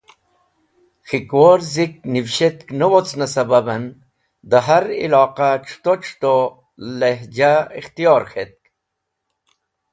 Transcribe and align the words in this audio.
K̃hikwor 1.07 1.59
Zik 1.73 1.93
Nivshetk 2.13 2.67
ne 2.79 2.85
wocne 2.91 3.27
sababen 3.33 3.83
de 4.49 4.59
her 4.67 4.85
Iloqah 5.05 5.55
C̃huto 5.67 5.93
C̃huto 6.01 6.35
lehja 6.99 7.53
Ikhtiyor 7.79 8.23
k̃hetk. 8.31 8.61